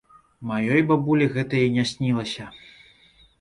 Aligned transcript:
Маёй 0.51 0.81
бабулі 0.91 1.27
гэта 1.35 1.61
і 1.67 1.67
не 1.75 1.85
снілася! 1.91 2.49